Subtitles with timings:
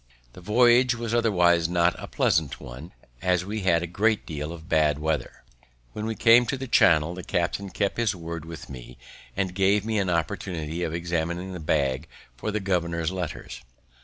[0.33, 4.67] The voyage was otherwise not a pleasant one, as we had a great deal of
[4.67, 5.43] bad weather.
[5.93, 8.97] When we came into the Channel, the captain kept his word with me,
[9.37, 13.61] and gave me an opportunity of examining the bag for the governor's letters.